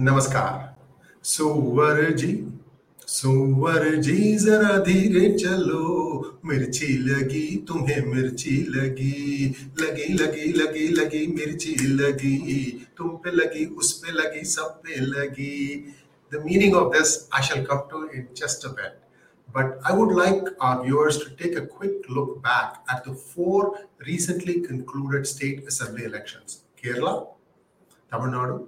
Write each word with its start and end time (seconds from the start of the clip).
नमस्कार। 0.00 0.76
सुवर 1.24 2.10
जी 2.10 2.32
सुवर 3.06 3.94
जी, 3.96 4.36
जरा 4.36 4.76
धीरे 4.78 5.32
चलो। 5.38 6.40
मिर्ची 6.44 6.86
लगी, 6.98 7.64
तुम्हें 7.68 8.06
मिर्ची 8.06 8.56
लगी। 8.68 9.48
लगी 9.80 10.12
लगी 10.12 10.52
लगी 10.52 10.86
लगी, 10.88 11.26
मिर्ची 11.26 11.74
लगी। 11.86 12.86
तुम 12.98 13.08
पे 13.08 13.30
लगी, 13.30 13.64
उस 13.64 13.92
पे 13.92 14.12
लगी, 14.12 14.44
सब 14.44 14.80
पे 14.84 15.00
लगी। 15.00 15.76
The 16.32 16.42
meaning 16.44 16.74
of 16.74 16.96
this 16.96 17.18
I 17.34 17.42
shall 17.42 17.64
come 17.64 17.82
to 17.90 18.04
in 18.08 18.26
just 18.36 18.66
a 18.66 18.70
bit 18.70 19.00
but 19.48 19.78
I 19.84 19.96
would 19.96 20.18
like 20.18 20.56
our 20.62 20.80
viewers 20.80 21.18
to 21.18 21.34
take 21.42 21.58
a 21.58 21.64
quick 21.76 22.10
look 22.10 22.38
back 22.38 22.94
at 22.94 23.10
the 23.10 23.16
four 23.34 23.74
recently 24.02 24.60
concluded 24.60 25.24
state 25.26 25.66
assembly 25.66 26.04
elections 26.04 26.62
Kerala 26.82 27.18
Tamil Nadu 28.12 28.64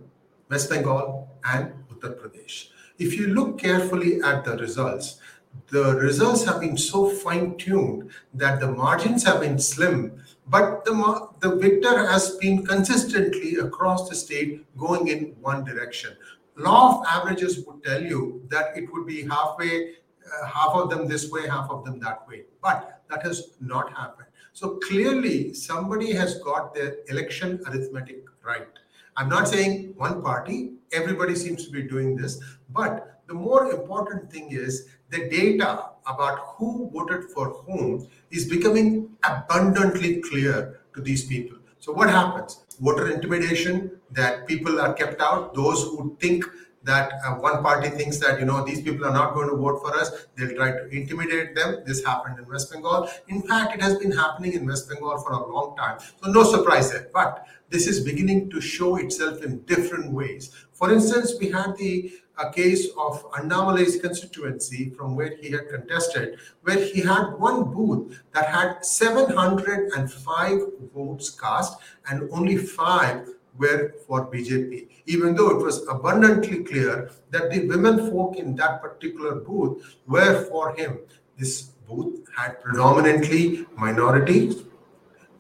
West 0.50 0.68
Bengal, 0.68 1.28
and 1.44 1.72
Uttar 1.88 2.16
Pradesh. 2.18 2.68
If 2.98 3.16
you 3.16 3.28
look 3.28 3.58
carefully 3.58 4.20
at 4.22 4.44
the 4.44 4.56
results, 4.58 5.20
the 5.68 5.94
results 5.96 6.44
have 6.44 6.60
been 6.60 6.76
so 6.76 7.08
fine 7.08 7.56
tuned 7.56 8.10
that 8.34 8.60
the 8.60 8.70
margins 8.70 9.24
have 9.24 9.40
been 9.40 9.58
slim, 9.58 10.20
but 10.48 10.84
the, 10.84 11.28
the 11.40 11.54
victor 11.56 12.06
has 12.06 12.36
been 12.36 12.66
consistently 12.66 13.56
across 13.56 14.08
the 14.08 14.14
state 14.14 14.66
going 14.76 15.08
in 15.08 15.34
one 15.40 15.64
direction. 15.64 16.16
Law 16.56 17.00
of 17.00 17.06
averages 17.06 17.64
would 17.64 17.82
tell 17.84 18.02
you 18.02 18.42
that 18.48 18.76
it 18.76 18.92
would 18.92 19.06
be 19.06 19.22
halfway, 19.22 19.94
uh, 20.26 20.46
half 20.46 20.74
of 20.74 20.90
them 20.90 21.06
this 21.08 21.30
way, 21.30 21.48
half 21.48 21.70
of 21.70 21.84
them 21.84 22.00
that 22.00 22.26
way, 22.28 22.42
but 22.60 23.02
that 23.08 23.22
has 23.22 23.54
not 23.60 23.96
happened. 23.96 24.28
So 24.52 24.78
clearly, 24.88 25.54
somebody 25.54 26.12
has 26.12 26.40
got 26.40 26.74
their 26.74 26.96
election 27.08 27.60
arithmetic 27.66 28.24
right. 28.44 28.79
I'm 29.16 29.28
not 29.28 29.48
saying 29.48 29.94
one 29.96 30.22
party, 30.22 30.72
everybody 30.92 31.34
seems 31.34 31.64
to 31.66 31.70
be 31.70 31.82
doing 31.82 32.16
this, 32.16 32.40
but 32.70 33.20
the 33.26 33.34
more 33.34 33.70
important 33.70 34.30
thing 34.30 34.50
is 34.50 34.88
the 35.10 35.28
data 35.28 35.90
about 36.06 36.38
who 36.56 36.90
voted 36.92 37.30
for 37.30 37.50
whom 37.64 38.08
is 38.30 38.48
becoming 38.48 39.10
abundantly 39.22 40.20
clear 40.20 40.80
to 40.94 41.00
these 41.00 41.24
people. 41.24 41.58
So, 41.78 41.92
what 41.92 42.10
happens? 42.10 42.64
Voter 42.80 43.10
intimidation, 43.10 44.00
that 44.10 44.46
people 44.46 44.80
are 44.80 44.92
kept 44.94 45.20
out, 45.20 45.54
those 45.54 45.82
who 45.82 46.16
think 46.20 46.44
that 46.82 47.12
uh, 47.24 47.34
one 47.34 47.62
party 47.62 47.90
thinks 47.90 48.18
that 48.18 48.40
you 48.40 48.46
know 48.46 48.64
these 48.64 48.80
people 48.80 49.04
are 49.04 49.12
not 49.12 49.34
going 49.34 49.48
to 49.48 49.56
vote 49.56 49.80
for 49.82 49.94
us 49.94 50.26
they'll 50.36 50.54
try 50.54 50.70
to 50.70 50.88
intimidate 50.88 51.54
them. 51.54 51.82
This 51.86 52.04
happened 52.04 52.38
in 52.38 52.46
west 52.46 52.72
bengal. 52.72 53.08
In 53.28 53.42
fact 53.42 53.74
it 53.74 53.82
has 53.82 53.96
been 53.98 54.12
happening 54.12 54.54
in 54.54 54.66
west 54.66 54.88
bengal 54.88 55.18
for 55.18 55.32
a 55.32 55.46
long 55.52 55.76
time. 55.76 55.98
So 56.22 56.30
no 56.30 56.42
surprise 56.42 56.90
there. 56.90 57.08
But 57.12 57.46
this 57.68 57.86
is 57.86 58.00
beginning 58.00 58.50
to 58.50 58.60
show 58.60 58.96
itself 58.96 59.42
in 59.42 59.60
different 59.62 60.12
ways. 60.12 60.50
For 60.72 60.92
instance 60.92 61.34
we 61.38 61.50
had 61.50 61.76
the 61.76 62.12
a 62.40 62.50
case 62.50 62.88
of 62.98 63.22
Annamalai's 63.32 64.00
constituency 64.00 64.90
from 64.90 65.14
where 65.14 65.36
he 65.36 65.50
had 65.50 65.68
contested, 65.68 66.38
where 66.62 66.82
he 66.82 67.00
had 67.00 67.32
one 67.38 67.64
booth 67.70 68.22
that 68.32 68.46
had 68.46 68.84
705 68.84 70.58
votes 70.94 71.30
cast 71.30 71.78
and 72.08 72.28
only 72.32 72.56
five 72.56 73.28
were 73.60 73.94
for 74.06 74.26
BJP, 74.30 74.88
even 75.06 75.34
though 75.34 75.50
it 75.50 75.62
was 75.62 75.86
abundantly 75.88 76.64
clear 76.64 77.10
that 77.30 77.50
the 77.50 77.66
women 77.68 78.10
folk 78.10 78.36
in 78.36 78.56
that 78.56 78.80
particular 78.82 79.36
booth 79.36 79.96
were 80.06 80.44
for 80.46 80.74
him. 80.74 80.98
This 81.38 81.62
booth 81.88 82.26
had 82.36 82.60
predominantly 82.62 83.66
minorities, 83.76 84.62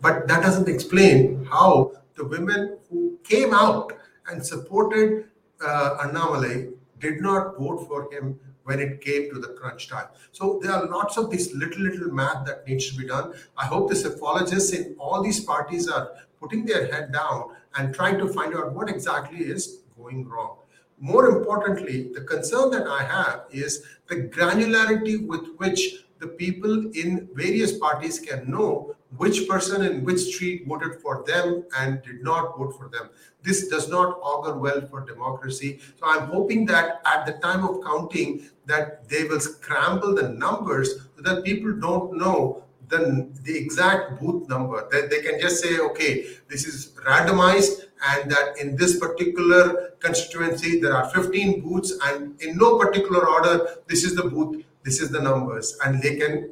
but 0.00 0.28
that 0.28 0.42
doesn't 0.42 0.68
explain 0.68 1.44
how 1.44 1.92
the 2.14 2.24
women 2.24 2.78
who 2.88 3.18
came 3.24 3.54
out 3.54 3.92
and 4.28 4.44
supported 4.44 5.24
uh, 5.64 5.98
Annamalai 6.04 6.72
did 6.98 7.20
not 7.20 7.58
vote 7.58 7.86
for 7.88 8.12
him 8.12 8.38
when 8.64 8.78
it 8.78 9.00
came 9.00 9.30
to 9.32 9.40
the 9.40 9.48
crunch 9.48 9.88
time. 9.88 10.06
So 10.32 10.60
there 10.62 10.72
are 10.72 10.86
lots 10.86 11.16
of 11.16 11.30
this 11.30 11.52
little, 11.54 11.82
little 11.82 12.12
math 12.12 12.46
that 12.46 12.66
needs 12.68 12.90
to 12.90 12.96
be 12.96 13.06
done. 13.06 13.32
I 13.56 13.66
hope 13.66 13.88
the 13.88 13.96
psephologists 13.96 14.72
in 14.72 14.94
all 14.98 15.22
these 15.22 15.40
parties 15.40 15.88
are 15.88 16.12
putting 16.40 16.64
their 16.64 16.92
head 16.92 17.12
down 17.12 17.50
and 17.76 17.94
trying 17.94 18.18
to 18.18 18.28
find 18.28 18.54
out 18.54 18.72
what 18.72 18.88
exactly 18.88 19.38
is 19.38 19.80
going 19.96 20.26
wrong. 20.26 20.56
More 20.98 21.28
importantly, 21.28 22.10
the 22.12 22.22
concern 22.22 22.70
that 22.70 22.86
I 22.86 23.02
have 23.02 23.44
is 23.50 23.84
the 24.08 24.16
granularity 24.16 25.26
with 25.26 25.54
which 25.56 26.04
the 26.18 26.28
people 26.28 26.90
in 26.90 27.28
various 27.34 27.78
parties 27.78 28.20
can 28.20 28.50
know 28.50 28.94
which 29.16 29.48
person 29.48 29.82
in 29.82 30.04
which 30.04 30.20
street 30.20 30.66
voted 30.68 31.00
for 31.00 31.24
them 31.26 31.64
and 31.78 32.02
did 32.02 32.22
not 32.22 32.56
vote 32.56 32.76
for 32.76 32.88
them. 32.88 33.08
This 33.42 33.68
does 33.68 33.88
not 33.88 34.18
augur 34.22 34.58
well 34.58 34.82
for 34.82 35.00
democracy. 35.00 35.80
So 35.98 36.06
I'm 36.06 36.28
hoping 36.28 36.66
that 36.66 37.00
at 37.06 37.26
the 37.26 37.32
time 37.32 37.64
of 37.64 37.82
counting, 37.82 38.48
that 38.66 39.08
they 39.08 39.24
will 39.24 39.40
scramble 39.40 40.14
the 40.14 40.28
numbers 40.28 41.08
so 41.16 41.22
that 41.22 41.44
people 41.44 41.72
don't 41.72 42.16
know 42.16 42.62
the, 42.90 43.28
the 43.42 43.56
exact 43.56 44.20
booth 44.20 44.48
number. 44.48 44.88
That 44.90 45.10
they 45.10 45.20
can 45.20 45.40
just 45.40 45.62
say, 45.62 45.78
okay, 45.78 46.26
this 46.48 46.66
is 46.66 46.92
randomized, 47.06 47.86
and 48.08 48.30
that 48.30 48.58
in 48.60 48.76
this 48.76 48.98
particular 48.98 49.92
constituency 50.00 50.80
there 50.80 50.94
are 50.94 51.08
15 51.10 51.60
booths, 51.60 51.92
and 52.04 52.40
in 52.40 52.56
no 52.56 52.78
particular 52.78 53.26
order, 53.28 53.76
this 53.86 54.04
is 54.04 54.14
the 54.14 54.24
booth, 54.24 54.64
this 54.82 55.00
is 55.00 55.10
the 55.10 55.20
numbers, 55.20 55.78
and 55.84 56.02
they 56.02 56.16
can 56.16 56.50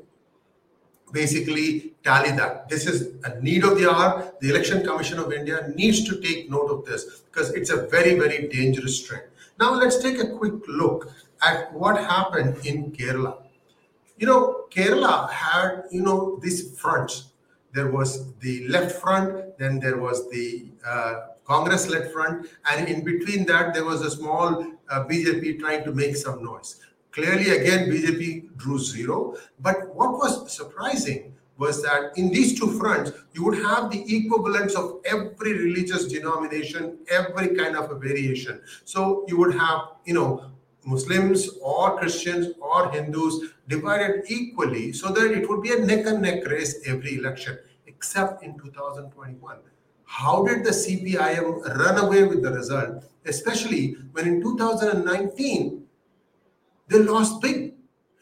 basically 1.13 1.95
tally 2.05 2.31
that. 2.33 2.69
This 2.69 2.87
is 2.87 3.15
a 3.25 3.41
need 3.41 3.65
of 3.65 3.79
the 3.79 3.91
hour. 3.91 4.33
The 4.41 4.51
Election 4.51 4.85
Commission 4.85 5.19
of 5.19 5.33
India 5.33 5.73
needs 5.75 6.05
to 6.09 6.21
take 6.21 6.51
note 6.51 6.71
of 6.71 6.85
this 6.85 7.23
because 7.31 7.51
it's 7.55 7.71
a 7.71 7.87
very, 7.87 8.15
very 8.15 8.49
dangerous 8.49 9.03
trend. 9.03 9.25
Now, 9.59 9.75
let's 9.75 9.99
take 9.99 10.19
a 10.21 10.37
quick 10.37 10.55
look 10.69 11.11
at 11.43 11.73
what 11.73 11.97
happened 11.97 12.65
in 12.65 12.93
Kerala. 12.93 13.43
You 14.19 14.27
know, 14.27 14.65
Kerala 14.71 15.31
had, 15.31 15.85
you 15.91 16.03
know, 16.03 16.39
these 16.43 16.79
fronts. 16.79 17.33
There 17.73 17.91
was 17.91 18.35
the 18.37 18.67
left 18.69 19.01
front, 19.01 19.59
then 19.59 19.79
there 19.79 19.99
was 19.99 20.29
the 20.31 20.71
uh, 20.85 21.15
Congress 21.45 21.89
led 21.89 22.11
front, 22.13 22.47
and 22.71 22.89
in 22.89 23.05
between 23.05 23.47
that, 23.47 23.75
there 23.75 23.85
was 23.85 24.03
a 24.03 24.11
small 24.11 24.65
uh, 24.91 25.05
BJP 25.05 25.61
trying 25.61 25.85
to 25.85 25.93
make 25.93 26.17
some 26.17 26.43
noise. 26.45 26.81
Clearly, 27.13 27.51
again, 27.51 27.89
BJP 27.89 28.57
drew 28.57 28.79
zero. 28.79 29.35
But 29.61 29.95
what 29.95 30.13
was 30.13 30.53
surprising 30.53 31.35
was 31.57 31.83
that 31.83 32.13
in 32.17 32.31
these 32.31 32.59
two 32.59 32.79
fronts, 32.79 33.13
you 33.33 33.45
would 33.45 33.59
have 33.59 33.91
the 33.91 34.05
equivalence 34.17 34.75
of 34.75 35.01
every 35.05 35.53
religious 35.55 36.07
denomination, 36.07 36.99
every 37.11 37.57
kind 37.57 37.77
of 37.77 37.91
a 37.91 37.99
variation. 37.99 38.61
So 38.85 39.25
you 39.27 39.37
would 39.39 39.55
have, 39.55 39.81
you 40.05 40.15
know, 40.15 40.53
Muslims 40.89 41.49
or 41.61 41.99
Christians 41.99 42.55
or 42.61 42.91
Hindus 42.91 43.41
divided 43.69 44.25
equally 44.29 44.93
so 44.93 45.13
that 45.13 45.31
it 45.33 45.49
would 45.49 45.63
be 45.63 45.73
a 45.73 45.85
neck 45.85 46.07
and 46.07 46.23
neck 46.23 46.47
race 46.47 46.81
every 46.87 47.19
election, 47.19 47.59
except 47.87 48.43
in 48.43 48.59
2021. 48.59 49.59
How 50.05 50.45
did 50.45 50.65
the 50.65 50.71
CPIM 50.71 51.77
run 51.79 51.99
away 52.05 52.25
with 52.25 52.43
the 52.43 52.53
result, 52.53 53.05
especially 53.27 53.97
when 54.13 54.27
in 54.27 54.41
2019 54.43 55.85
they 56.89 56.99
lost 56.99 57.41
big. 57.41 57.75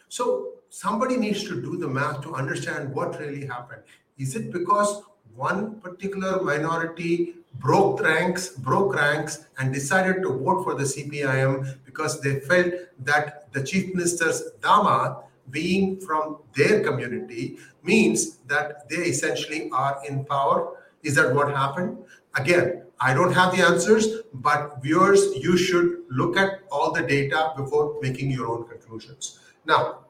So 0.09 0.54
somebody 0.69 1.16
needs 1.16 1.44
to 1.44 1.62
do 1.62 1.77
the 1.77 1.88
math 1.88 2.22
to 2.22 2.34
understand 2.34 2.93
what 2.93 3.19
really 3.21 3.47
happened. 3.47 3.83
Is 4.19 4.34
it 4.34 4.53
because 4.53 5.03
one 5.34 5.81
particular 5.81 6.43
minority 6.43 7.34
broke 7.59 8.00
ranks, 8.03 8.49
broke 8.49 8.94
ranks, 8.94 9.47
and 9.59 9.72
decided 9.72 10.22
to 10.22 10.31
vote 10.31 10.65
for 10.65 10.75
the 10.75 10.84
CPIM 10.84 11.78
because 11.84 12.21
they 12.21 12.41
felt 12.41 12.72
that 13.00 13.53
the 13.53 13.62
chief 13.62 13.94
minister's 13.94 14.50
dama, 14.62 15.22
being 15.50 16.00
from 16.00 16.39
their 16.55 16.83
community, 16.83 17.59
means 17.83 18.37
that 18.49 18.89
they 18.89 18.97
essentially 18.97 19.71
are 19.72 20.00
in 20.09 20.25
power? 20.25 20.77
Is 21.03 21.15
that 21.15 21.34
what 21.34 21.55
happened? 21.55 21.99
Again, 22.34 22.83
I 22.99 23.15
don't 23.15 23.33
have 23.33 23.55
the 23.55 23.62
answers, 23.62 24.22
but 24.34 24.83
viewers, 24.83 25.37
you 25.37 25.56
should 25.56 26.05
look 26.11 26.37
at 26.37 26.61
all 26.71 26.92
the 26.92 27.03
data 27.03 27.53
before 27.57 27.98
making 28.01 28.30
your 28.30 28.48
own 28.48 28.66
conclusions. 28.66 29.39
Now, 29.65 30.07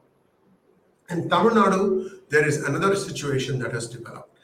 in 1.09 1.29
Tamil 1.29 1.51
Nadu, 1.51 2.21
there 2.29 2.47
is 2.47 2.63
another 2.63 2.95
situation 2.95 3.59
that 3.59 3.73
has 3.73 3.87
developed. 3.87 4.36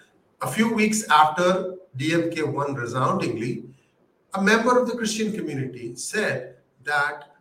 A 0.44 0.52
few 0.52 0.74
weeks 0.74 1.08
after 1.10 1.76
DMK 1.98 2.46
won 2.52 2.74
resoundingly, 2.74 3.64
a 4.34 4.42
member 4.42 4.78
of 4.78 4.90
the 4.90 4.98
Christian 4.98 5.32
community 5.32 5.96
said 5.96 6.58
that 6.84 7.36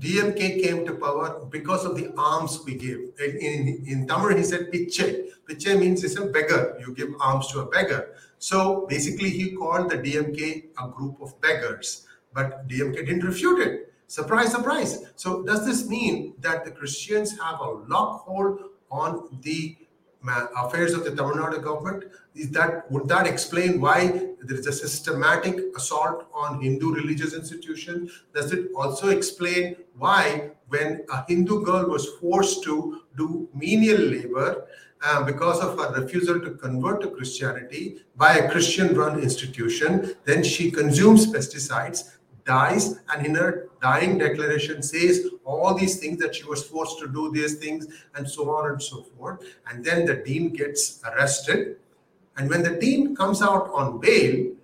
DMK 0.00 0.60
came 0.60 0.84
to 0.84 0.96
power 0.96 1.44
because 1.48 1.84
of 1.84 1.96
the 1.96 2.12
alms 2.18 2.58
we 2.66 2.74
give. 2.74 3.02
In, 3.20 3.36
in, 3.36 3.84
in 3.86 4.08
Tamil, 4.08 4.36
he 4.36 4.42
said 4.42 4.72
piche. 4.72 5.30
Piche 5.46 5.78
means 5.78 6.02
it's 6.02 6.16
a 6.16 6.26
beggar. 6.26 6.76
You 6.80 6.92
give 6.92 7.10
alms 7.20 7.52
to 7.52 7.60
a 7.60 7.66
beggar. 7.66 8.16
So 8.40 8.84
basically, 8.88 9.30
he 9.30 9.52
called 9.52 9.90
the 9.90 9.98
DMK 9.98 10.70
a 10.82 10.88
group 10.88 11.20
of 11.22 11.40
beggars, 11.40 12.04
but 12.32 12.66
DMK 12.66 13.06
didn't 13.06 13.24
refute 13.24 13.60
it. 13.60 13.92
Surprise, 14.08 14.50
surprise. 14.50 15.04
So 15.14 15.44
does 15.44 15.64
this 15.64 15.86
mean 15.88 16.34
that 16.40 16.64
the 16.64 16.72
Christians 16.72 17.38
have 17.38 17.60
a 17.60 17.70
lock 17.86 18.24
hold 18.24 18.58
on 18.90 19.38
the 19.42 19.76
affairs 20.56 20.94
of 20.94 21.04
the 21.04 21.10
Tamil 21.10 21.36
Nadu 21.36 21.62
government? 21.62 22.04
Is 22.34 22.50
that 22.50 22.90
would 22.90 23.08
that 23.08 23.26
explain 23.26 23.80
why 23.80 24.08
there 24.42 24.58
is 24.58 24.66
a 24.66 24.72
systematic 24.72 25.58
assault 25.76 26.26
on 26.34 26.60
Hindu 26.60 26.94
religious 26.94 27.34
institutions? 27.34 28.24
Does 28.34 28.52
it 28.52 28.70
also 28.74 29.08
explain 29.08 29.76
why, 29.96 30.50
when 30.68 31.04
a 31.12 31.24
Hindu 31.28 31.64
girl 31.64 31.88
was 31.88 32.08
forced 32.20 32.62
to 32.64 33.02
do 33.16 33.48
menial 33.54 34.00
labor 34.00 34.66
uh, 35.02 35.22
because 35.22 35.60
of 35.60 35.78
her 35.78 36.00
refusal 36.00 36.40
to 36.40 36.52
convert 36.52 37.02
to 37.02 37.10
Christianity 37.10 37.98
by 38.16 38.38
a 38.38 38.50
Christian-run 38.50 39.20
institution, 39.20 40.14
then 40.24 40.42
she 40.42 40.70
consumes 40.70 41.26
pesticides 41.26 42.16
dies 42.44 43.00
and 43.12 43.26
in 43.26 43.34
her 43.34 43.68
dying 43.80 44.18
declaration 44.18 44.82
says 44.82 45.26
all 45.44 45.74
these 45.74 45.98
things 45.98 46.18
that 46.18 46.34
she 46.34 46.44
was 46.44 46.62
forced 46.62 46.98
to 46.98 47.08
do 47.08 47.30
these 47.32 47.54
things 47.54 47.86
and 48.14 48.28
so 48.28 48.50
on 48.50 48.70
and 48.70 48.82
so 48.82 49.02
forth. 49.02 49.42
And 49.68 49.84
then 49.84 50.04
the 50.04 50.16
dean 50.16 50.50
gets 50.50 51.00
arrested. 51.04 51.76
And 52.36 52.50
when 52.50 52.62
the 52.62 52.76
dean 52.78 53.14
comes 53.16 53.42
out 53.42 53.70
on 53.72 54.00
bail 54.00 54.54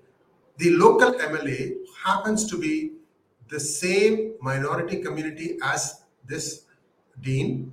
the 0.60 0.70
local 0.76 1.12
mla 1.26 1.58
happens 2.04 2.48
to 2.50 2.58
be 2.58 2.92
the 3.48 3.58
same 3.58 4.34
minority 4.40 4.98
community 5.04 5.56
as 5.62 6.02
this 6.26 6.64
dean 7.22 7.72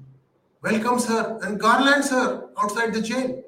welcomes 0.61 1.05
her 1.05 1.39
and 1.43 1.59
garlands 1.59 2.09
her 2.09 2.49
outside 2.57 2.93
the 2.93 3.01
jail. 3.01 3.43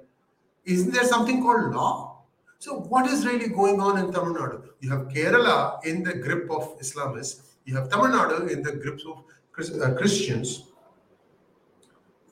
Isn't 0.66 0.92
there 0.92 1.06
something 1.06 1.42
called 1.42 1.74
law? 1.74 2.24
So, 2.60 2.80
what 2.80 3.08
is 3.08 3.26
really 3.26 3.48
going 3.48 3.80
on 3.80 3.98
in 3.98 4.12
Tamil 4.12 4.36
Nadu? 4.36 4.69
You 4.80 4.90
have 4.92 5.08
Kerala 5.10 5.84
in 5.86 6.04
the 6.04 6.14
grip 6.14 6.50
of 6.50 6.80
Islamists, 6.80 7.42
you 7.66 7.76
have 7.76 7.90
Tamil 7.90 8.08
Nadu 8.08 8.50
in 8.50 8.64
the 8.64 8.74
grips 8.74 9.04
of 9.06 9.24
uh, 9.82 9.94
Christians. 9.96 10.64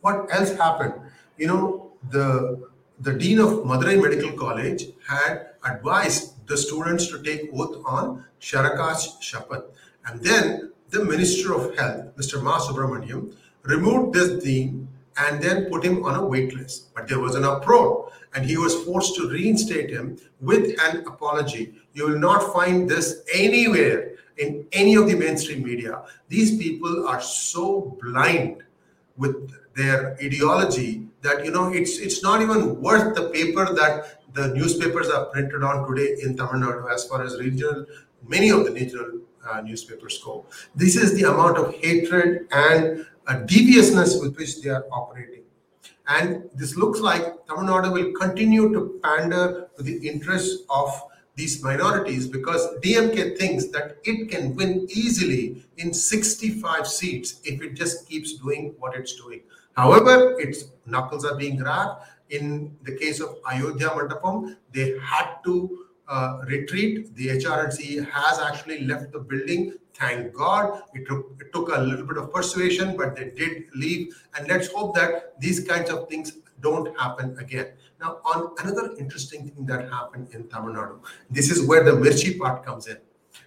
What 0.02 0.28
else 0.32 0.56
happened? 0.56 0.94
You 1.38 1.48
know, 1.48 1.92
the 2.10 2.70
the 3.00 3.14
dean 3.14 3.40
of 3.40 3.50
Madurai 3.70 4.02
Medical 4.02 4.32
College 4.32 4.86
had 5.08 5.50
advised 5.64 6.48
the 6.48 6.58
students 6.58 7.08
to 7.08 7.22
take 7.22 7.50
oath 7.54 7.84
on 7.86 8.26
Charak 8.42 8.78
Shapath. 9.22 9.66
And 10.06 10.24
then 10.24 10.72
the 10.90 11.04
Minister 11.04 11.54
of 11.54 11.78
Health, 11.78 12.16
Mr. 12.16 12.42
Ma 12.42 12.60
Subramanian, 12.60 13.36
removed 13.64 14.14
this 14.14 14.44
dean 14.44 14.87
and 15.18 15.42
then 15.42 15.66
put 15.66 15.84
him 15.84 16.04
on 16.06 16.16
a 16.16 16.25
wait 16.25 16.54
list. 16.56 16.94
But 16.94 17.08
there 17.08 17.19
was 17.19 17.36
an 17.36 17.44
uproar 17.44 18.12
and 18.34 18.46
he 18.46 18.58
was 18.58 18.84
forced 18.84 19.16
to 19.16 19.30
reinstate 19.30 19.90
him 19.90 20.18
with 20.42 20.80
an 20.81 21.06
apology. 21.08 21.74
You 21.94 22.10
will 22.10 22.19
not 22.19 22.54
find 22.54 22.90
this 22.90 23.24
anywhere 23.34 24.16
in 24.38 24.68
any 24.72 24.96
of 24.96 25.08
the 25.08 25.16
mainstream 25.16 25.64
media. 25.64 26.04
These 26.30 26.58
people 26.58 27.08
are 27.08 27.22
so 27.22 27.98
blind 28.02 28.64
with 29.18 29.52
their 29.75 30.16
ideology 30.22 31.08
that 31.22 31.44
you 31.44 31.52
know 31.52 31.74
it's 31.74 31.98
it's 31.98 32.22
not 32.22 32.42
even 32.42 32.80
worth 32.81 33.16
the 33.16 33.30
paper 33.30 33.66
that 33.74 34.22
the 34.34 34.50
newspapers 34.50 35.10
are 35.10 35.25
printed 35.25 35.63
on 35.63 35.88
today 35.88 36.18
in 36.22 36.38
Tamil 36.38 36.62
Nadu 36.62 36.94
as 36.94 37.06
far 37.06 37.24
as 37.24 37.40
regional 37.40 37.86
many 38.27 38.50
of 38.50 38.65
the 38.65 38.71
regional 38.71 39.19
uh, 39.50 39.62
newspapers 39.62 40.18
go. 40.24 40.45
This 40.75 40.95
is 40.95 41.15
the 41.15 41.29
amount 41.29 41.57
of 41.57 41.74
hatred 41.75 42.47
and 42.51 43.06
uh, 43.27 43.39
deviousness 43.45 44.19
with 44.21 44.38
which 44.38 44.62
they 44.62 44.69
are 44.69 44.85
operating. 44.91 45.44
And 46.07 46.50
this 46.56 46.75
looks 46.77 47.00
like 47.01 47.24
Tamil 47.47 47.65
Nadu 47.65 47.91
will 47.91 48.13
continue 48.13 48.71
to 48.71 49.00
pander 49.03 49.69
to 49.75 49.83
the 49.83 50.07
interests 50.07 50.63
of 50.69 50.89
these 51.35 51.62
minorities 51.62 52.27
because 52.27 52.65
DMK 52.79 53.38
thinks 53.38 53.68
that 53.68 53.97
it 54.03 54.29
can 54.29 54.56
win 54.56 54.88
easily 54.89 55.63
in 55.77 55.94
65 55.94 56.88
seats 56.88 57.41
if 57.44 57.62
it 57.62 57.75
just 57.75 58.07
keeps 58.07 58.38
doing 58.38 58.74
what 58.79 58.95
it's 58.95 59.15
doing. 59.15 59.41
However, 59.75 60.39
its 60.39 60.65
knuckles 60.85 61.25
are 61.25 61.35
being 61.35 61.57
grabbed. 61.57 62.01
In 62.29 62.75
the 62.83 62.95
case 62.97 63.19
of 63.19 63.38
Ayodhya 63.45 63.89
Mandapam, 63.89 64.57
they 64.74 64.97
had 65.00 65.35
to 65.45 65.87
uh, 66.07 66.42
retreat. 66.48 67.15
The 67.15 67.31
HR&CE 67.31 68.06
has 68.12 68.39
actually 68.39 68.86
left 68.86 69.12
the 69.12 69.19
building. 69.19 69.74
Thank 69.94 70.33
God. 70.33 70.83
It 70.94 71.07
took, 71.07 71.36
it 71.39 71.51
took 71.54 71.69
a 71.75 71.80
little 71.80 72.06
bit 72.06 72.18
of 72.18 72.33
persuasion, 72.33 72.95
but 72.95 73.15
they 73.15 73.31
did 73.31 73.65
leave. 73.75 74.15
And 74.38 74.48
let's 74.48 74.71
hope 74.71 74.95
that 74.95 75.39
these 75.39 75.59
kinds 75.68 75.89
of 75.89 76.07
things 76.07 76.33
don't 76.62 76.98
happen 77.00 77.38
again. 77.39 77.74
Now, 78.00 78.19
on 78.25 78.51
another 78.63 78.95
interesting 78.98 79.50
thing 79.50 79.65
that 79.65 79.89
happened 79.92 80.30
in 80.33 80.48
Tamil 80.50 80.75
Nadu, 80.75 81.00
this 81.30 81.50
is 81.50 81.65
where 81.68 81.83
the 81.83 81.92
Mirchi 81.92 82.38
part 82.38 82.63
comes 82.63 82.88
in. 82.88 82.98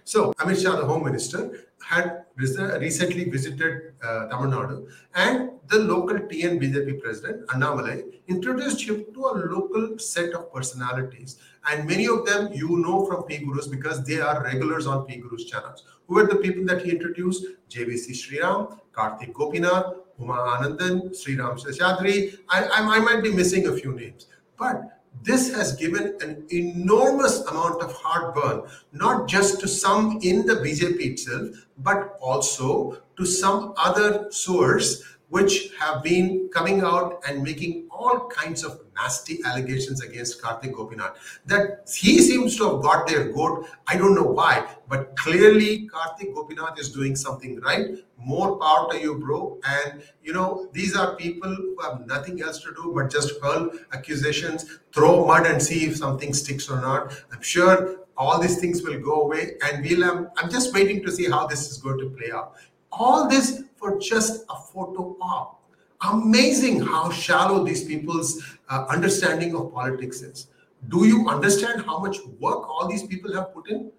So, 0.03 0.33
Amit 0.33 0.61
Shah, 0.61 0.75
the 0.75 0.85
Home 0.85 1.03
Minister, 1.05 1.67
had 1.83 2.25
recently 2.35 3.25
visited 3.29 3.93
uh, 4.03 4.27
Tamil 4.27 4.51
Nadu 4.51 4.87
and 5.15 5.51
the 5.67 5.79
local 5.79 6.17
TN 6.17 6.61
BJP 6.61 7.01
president, 7.01 7.47
Annamalai, 7.47 8.03
introduced 8.27 8.81
him 8.81 9.05
to 9.13 9.19
a 9.25 9.33
local 9.55 9.97
set 9.97 10.33
of 10.33 10.53
personalities. 10.53 11.37
And 11.69 11.87
many 11.87 12.07
of 12.07 12.25
them 12.25 12.51
you 12.53 12.77
know 12.77 13.05
from 13.05 13.23
PGurus 13.23 13.69
because 13.69 14.03
they 14.03 14.19
are 14.19 14.43
regulars 14.43 14.85
on 14.85 15.07
PGurus 15.07 15.47
channels. 15.47 15.83
Who 16.07 16.15
were 16.15 16.27
the 16.27 16.35
people 16.35 16.65
that 16.65 16.81
he 16.83 16.91
introduced? 16.91 17.45
JVC 17.69 18.11
Sriram, 18.11 18.77
Karthik 18.93 19.33
Gopinath, 19.33 19.95
Uma 20.19 20.33
Anandan, 20.33 21.11
Sriram 21.11 21.57
Seshadri. 21.63 22.37
I, 22.49 22.63
I, 22.63 22.97
I 22.97 22.99
might 22.99 23.23
be 23.23 23.31
missing 23.31 23.67
a 23.67 23.73
few 23.73 23.93
names. 23.93 24.27
But 24.57 25.00
this 25.23 25.53
has 25.53 25.73
given 25.75 26.17
an 26.21 26.45
enormous 26.51 27.41
amount 27.45 27.81
of 27.81 27.93
heartburn, 27.93 28.63
not 28.91 29.27
just 29.27 29.59
to 29.59 29.67
some 29.67 30.19
in 30.23 30.45
the 30.45 30.55
BJP 30.55 30.99
itself, 31.11 31.67
but 31.77 32.17
also 32.19 33.01
to 33.17 33.25
some 33.25 33.73
other 33.77 34.31
source 34.31 35.03
which 35.29 35.71
have 35.79 36.03
been 36.03 36.49
coming 36.51 36.81
out 36.81 37.21
and 37.27 37.43
making 37.43 37.87
all 38.01 38.27
kinds 38.27 38.63
of 38.63 38.79
nasty 38.95 39.39
allegations 39.45 40.01
against 40.01 40.41
Karthik 40.41 40.73
Gopinath. 40.73 41.15
That 41.45 41.89
he 41.93 42.19
seems 42.19 42.57
to 42.57 42.69
have 42.69 42.81
got 42.81 43.07
their 43.07 43.29
goat. 43.31 43.67
I 43.87 43.97
don't 43.97 44.15
know 44.15 44.29
why, 44.39 44.67
but 44.87 45.15
clearly 45.15 45.89
Karthik 45.89 46.33
Gopinath 46.33 46.79
is 46.79 46.89
doing 46.89 47.15
something 47.15 47.59
right. 47.61 47.91
More 48.17 48.57
power 48.57 48.91
to 48.91 48.99
you, 48.99 49.15
bro. 49.15 49.59
And 49.63 50.03
you 50.23 50.33
know, 50.33 50.69
these 50.73 50.95
are 50.95 51.15
people 51.15 51.53
who 51.55 51.77
have 51.81 52.05
nothing 52.07 52.41
else 52.41 52.61
to 52.63 52.73
do 52.73 52.91
but 52.95 53.11
just 53.11 53.39
hurl 53.41 53.71
accusations, 53.93 54.79
throw 54.93 55.25
mud 55.25 55.45
and 55.45 55.61
see 55.61 55.85
if 55.85 55.97
something 55.97 56.33
sticks 56.33 56.69
or 56.69 56.81
not. 56.81 57.13
I'm 57.31 57.41
sure 57.41 57.97
all 58.17 58.39
these 58.39 58.59
things 58.59 58.83
will 58.83 58.99
go 58.99 59.21
away 59.21 59.53
and 59.65 59.83
we'll 59.83 60.03
um, 60.03 60.29
i'm 60.35 60.49
just 60.51 60.73
waiting 60.75 61.01
to 61.01 61.09
see 61.09 61.27
how 61.29 61.47
this 61.47 61.71
is 61.71 61.77
going 61.77 61.97
to 61.97 62.09
play 62.09 62.29
out 62.29 62.55
all 62.91 63.27
this 63.27 63.63
for 63.77 63.97
just 63.99 64.43
a 64.49 64.55
photo 64.55 65.17
op. 65.21 65.60
Amazing 66.03 66.81
how 66.81 67.11
shallow 67.11 67.63
these 67.63 67.83
people's 67.83 68.43
uh, 68.69 68.85
understanding 68.89 69.55
of 69.55 69.71
politics 69.73 70.21
is. 70.21 70.47
Do 70.89 71.05
you 71.07 71.29
understand 71.29 71.85
how 71.85 71.99
much 71.99 72.17
work 72.39 72.67
all 72.67 72.87
these 72.89 73.03
people 73.03 73.33
have 73.33 73.53
put 73.53 73.69
in? 73.69 73.91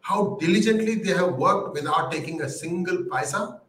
How 0.00 0.38
diligently 0.40 0.94
they 0.94 1.12
have 1.12 1.34
worked 1.34 1.74
without 1.74 2.10
taking 2.10 2.40
a 2.40 2.48
single 2.48 3.04
paisa 3.04 3.60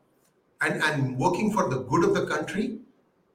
and, 0.61 0.81
and 0.81 1.17
working 1.17 1.51
for 1.51 1.69
the 1.69 1.79
good 1.79 2.05
of 2.05 2.13
the 2.13 2.25
country? 2.25 2.79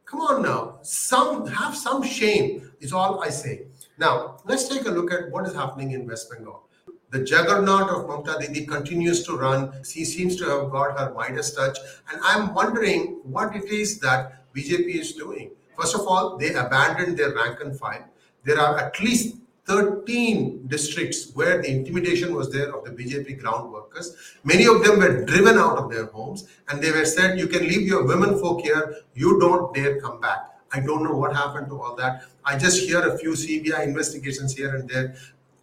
Come 0.07 0.21
on 0.21 0.43
now, 0.43 0.79
some 0.83 1.47
have 1.49 1.77
some 1.77 2.03
shame, 2.03 2.71
is 2.81 2.93
all 2.93 3.23
I 3.23 3.29
say. 3.29 3.67
Now, 3.99 4.39
let's 4.45 4.69
take 4.69 4.87
a 4.87 4.91
look 4.91 5.13
at 5.13 5.31
what 5.31 5.47
is 5.47 5.55
happening 5.55 5.91
in 5.91 6.07
West 6.07 6.31
Bengal. 6.31 6.67
The 7.11 7.25
juggernaut 7.25 7.91
of 7.91 8.07
Mamta 8.07 8.41
Didi 8.41 8.67
continues 8.67 9.25
to 9.25 9.37
run. 9.37 9.73
She 9.85 10.05
seems 10.05 10.37
to 10.37 10.45
have 10.45 10.71
got 10.71 10.99
her 10.99 11.15
Midas 11.15 11.55
touch. 11.55 11.79
And 12.11 12.21
I'm 12.25 12.53
wondering 12.53 13.21
what 13.23 13.55
it 13.55 13.65
is 13.67 14.01
that 14.01 14.46
BJP 14.57 14.95
is 14.95 15.13
doing. 15.13 15.51
First 15.79 15.95
of 15.95 16.07
all, 16.07 16.39
they 16.39 16.55
abandoned 16.55 17.19
their 17.19 17.35
rank 17.35 17.61
and 17.61 17.79
file. 17.79 18.09
There 18.45 18.59
are 18.59 18.79
at 18.79 18.99
least 19.01 19.37
13 19.67 20.69
districts 20.69 21.33
where 21.35 21.61
the 21.61 21.69
intimidation 21.69 22.35
was 22.35 22.51
there 22.53 22.75
of 22.75 22.85
the 22.85 22.91
BJP 22.91 23.41
ground 23.41 23.73
workers. 23.73 24.17
Many 24.45 24.67
of 24.67 24.83
them 24.85 25.01
were 25.01 25.25
driven 25.25 25.59
out 25.59 25.77
of 25.77 25.91
their 25.91 26.07
homes 26.07 26.47
and 26.69 26.81
they 26.81 26.93
were 26.93 27.05
said, 27.05 27.39
You 27.39 27.49
can 27.49 27.67
leave 27.67 27.83
your 27.83 28.07
women 28.07 28.41
folk 28.41 28.63
here, 28.63 28.97
you 29.15 29.39
don't 29.41 29.75
dare 29.75 30.01
come 30.01 30.21
back. 30.21 30.39
I 30.73 30.81
don't 30.81 31.03
know 31.03 31.17
what 31.17 31.35
happened 31.35 31.69
to 31.69 31.81
all 31.81 31.97
that. 31.97 32.25
I 32.45 32.57
just 32.57 32.81
hear 32.81 33.01
a 33.01 33.19
few 33.19 33.33
CBI 33.33 33.85
investigations 33.85 34.57
here 34.57 34.75
and 34.75 34.89
there. 34.89 35.17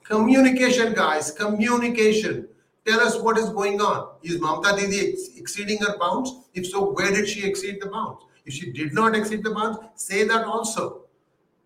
Communication, 0.04 0.94
guys, 0.94 1.32
communication. 1.32 2.48
Tell 2.86 3.00
us 3.00 3.18
what 3.20 3.38
is 3.38 3.50
going 3.50 3.80
on. 3.80 4.10
Is 4.22 4.40
Mamta 4.40 4.78
Didi 4.78 5.14
ex 5.14 5.30
exceeding 5.38 5.78
her 5.80 5.98
bounds? 5.98 6.34
If 6.54 6.68
so, 6.68 6.92
where 6.92 7.12
did 7.12 7.30
she 7.30 7.46
exceed 7.46 7.82
the 7.82 7.88
bounds? 7.88 8.24
If 8.46 8.54
she 8.54 8.72
did 8.72 8.94
not 8.94 9.16
exceed 9.16 9.44
the 9.44 9.52
bounds, 9.52 9.80
say 9.96 10.26
that 10.28 10.46
also. 10.46 11.04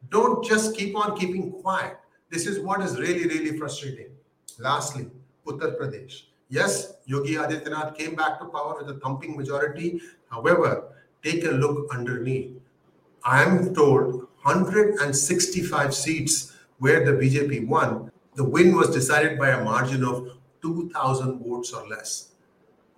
Don't 0.10 0.43
just 0.46 0.75
keep 0.75 0.96
on 0.96 1.17
keeping 1.17 1.51
quiet. 1.51 1.98
This 2.29 2.46
is 2.46 2.60
what 2.60 2.81
is 2.81 3.00
really, 3.00 3.27
really 3.27 3.57
frustrating. 3.57 4.07
Lastly, 4.60 5.07
Uttar 5.46 5.77
Pradesh. 5.77 6.24
Yes, 6.50 6.93
Yogi 7.05 7.36
Adityanath 7.36 7.98
came 7.98 8.15
back 8.15 8.39
to 8.39 8.46
power 8.46 8.77
with 8.79 8.96
a 8.96 9.00
thumping 9.00 9.36
majority. 9.36 10.01
However, 10.29 10.89
take 11.24 11.43
a 11.46 11.50
look 11.51 11.93
underneath. 11.93 12.57
I 13.24 13.43
am 13.43 13.74
told 13.74 14.27
165 14.43 15.93
seats 15.93 16.53
where 16.79 17.03
the 17.03 17.12
BJP 17.12 17.67
won 17.67 18.12
the 18.38 18.43
win 18.43 18.75
was 18.75 18.91
decided 18.91 19.39
by 19.39 19.50
a 19.50 19.63
margin 19.63 20.03
of 20.03 20.38
2,000 20.62 21.43
votes 21.43 21.74
or 21.74 21.88
less. 21.88 22.34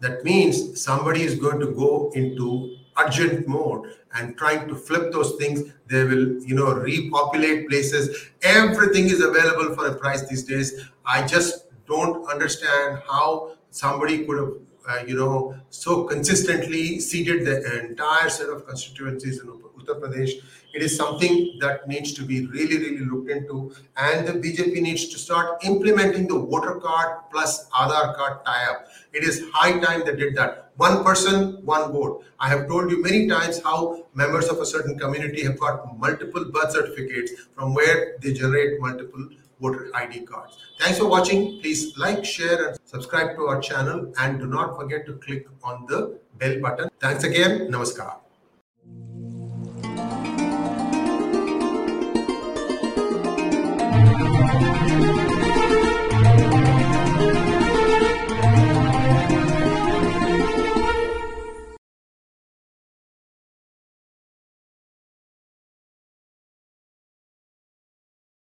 That 0.02 0.26
means 0.26 0.84
somebody 0.84 1.24
is 1.24 1.36
going 1.36 1.62
to 1.62 1.68
go 1.68 2.12
into 2.14 2.76
urgent 3.00 3.48
mode 3.48 3.96
and 4.16 4.38
trying 4.38 4.68
to 4.68 4.76
flip 4.76 5.12
those 5.12 5.36
things. 5.36 5.72
They 5.88 6.04
will, 6.04 6.42
you 6.44 6.56
know, 6.56 6.74
repopulate 6.74 7.70
places. 7.70 8.30
Everything 8.42 9.06
is 9.06 9.22
available 9.22 9.76
for 9.76 9.88
a 9.88 9.96
price 9.96 10.28
these 10.28 10.44
days. 10.44 10.90
I 11.06 11.26
just 11.26 11.66
don't 11.88 12.28
understand 12.30 13.02
how 13.08 13.54
somebody 13.72 14.26
could 14.26 14.38
have, 14.38 14.54
uh, 14.88 15.06
you 15.06 15.16
know, 15.16 15.56
so 15.70 16.04
consistently 16.06 17.00
seeded 17.00 17.46
the 17.46 17.80
entire 17.82 18.30
set 18.30 18.50
of 18.50 18.66
constituencies 18.68 19.42
in 19.42 19.50
Uttar 19.90 20.02
Pradesh. 20.02 20.32
It 20.74 20.84
is 20.84 20.96
something 20.96 21.58
that 21.62 21.88
needs 21.88 22.14
to 22.14 22.24
be 22.24 22.46
really, 22.46 22.78
really 22.78 23.06
looked 23.06 23.30
into. 23.30 23.74
And 23.98 24.28
the 24.28 24.34
BJP 24.34 24.82
needs 24.82 25.08
to 25.10 25.18
start 25.18 25.64
implementing 25.64 26.28
the 26.28 26.38
voter 26.38 26.76
card 26.76 27.24
plus 27.32 27.70
Aadhaar 27.72 28.16
card 28.16 28.46
tie-up. 28.46 28.88
It 29.14 29.24
is 29.24 29.46
high 29.54 29.80
time 29.80 30.04
they 30.06 30.16
did 30.16 30.36
that. 30.36 30.72
One 30.78 31.04
person, 31.04 31.66
one 31.66 31.92
vote. 31.92 32.24
I 32.40 32.50
have 32.50 32.68
told 32.68 32.92
you 32.92 33.02
many 33.02 33.28
times 33.28 33.62
how 33.64 34.06
members 34.14 34.48
of 34.48 34.60
a 34.60 34.66
certain 34.66 34.98
community 34.98 35.44
have 35.44 35.60
got 35.60 35.98
multiple 35.98 36.46
birth 36.46 36.72
certificates 36.72 37.32
from 37.56 37.74
where 37.74 38.18
they 38.22 38.34
generate 38.34 38.80
multiple 38.80 39.28
voter 39.60 39.92
ID 39.94 40.22
cards. 40.22 40.58
Thanks 40.80 41.00
for 41.00 41.08
watching. 41.08 41.60
Please 41.60 41.98
like, 41.98 42.24
share, 42.24 42.70
and 42.70 42.80
subscribe 42.86 43.36
to 43.36 43.48
our 43.48 43.60
channel. 43.60 44.14
And 44.20 44.40
do 44.40 44.46
not 44.46 44.78
forget 44.78 45.06
to 45.08 45.14
click 45.14 45.48
on 45.64 45.86
the 45.88 46.20
bell 46.38 46.60
button. 46.62 46.90
Thanks 47.00 47.24
again. 47.24 47.70
Namaskar. 47.70 48.29